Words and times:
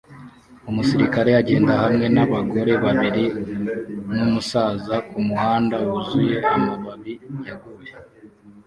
Umusirikare 0.69 1.29
agenda 1.41 1.73
hamwe 1.81 2.05
nabagore 2.15 2.73
babiri 2.83 3.25
numusaza 4.15 4.95
kumuhanda 5.09 5.75
wuzuye 5.85 6.37
amababi 6.55 7.13
yaguye 7.47 7.93